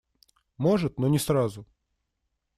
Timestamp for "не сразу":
1.07-1.67